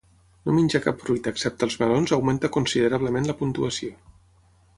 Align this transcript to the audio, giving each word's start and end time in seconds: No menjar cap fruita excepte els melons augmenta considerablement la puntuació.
No 0.47 0.53
menjar 0.59 0.79
cap 0.85 1.03
fruita 1.03 1.33
excepte 1.37 1.67
els 1.67 1.75
melons 1.83 2.15
augmenta 2.17 2.51
considerablement 2.57 3.29
la 3.33 3.37
puntuació. 3.45 3.95